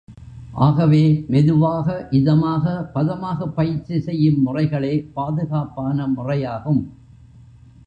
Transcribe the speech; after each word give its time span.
ஆகவே, 0.59 1.23
மெதுவாக, 1.27 2.07
இதமாக, 2.11 2.65
பதமாகப் 2.95 3.55
பயிற்சி 3.55 3.99
செய்யும் 3.99 4.41
முறைகளே 4.45 5.05
பாதுகாப்பான 5.13 6.07
முறையாகும். 6.07 6.83